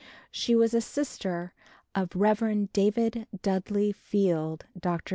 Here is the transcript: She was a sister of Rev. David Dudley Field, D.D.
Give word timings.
She 0.31 0.55
was 0.55 0.73
a 0.73 0.81
sister 0.81 1.53
of 1.93 2.15
Rev. 2.15 2.73
David 2.73 3.27
Dudley 3.43 3.91
Field, 3.91 4.65
D.D. 4.75 4.97